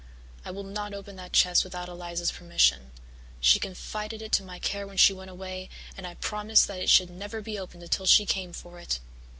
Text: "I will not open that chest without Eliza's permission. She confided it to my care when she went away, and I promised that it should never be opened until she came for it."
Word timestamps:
"I 0.43 0.49
will 0.49 0.63
not 0.63 0.95
open 0.95 1.15
that 1.17 1.31
chest 1.31 1.63
without 1.63 1.87
Eliza's 1.87 2.31
permission. 2.31 2.89
She 3.39 3.59
confided 3.59 4.19
it 4.23 4.31
to 4.31 4.41
my 4.41 4.57
care 4.57 4.87
when 4.87 4.97
she 4.97 5.13
went 5.13 5.29
away, 5.29 5.69
and 5.95 6.07
I 6.07 6.15
promised 6.15 6.65
that 6.69 6.79
it 6.79 6.89
should 6.89 7.11
never 7.11 7.39
be 7.39 7.59
opened 7.59 7.83
until 7.83 8.07
she 8.07 8.25
came 8.25 8.51
for 8.51 8.79
it." 8.79 8.99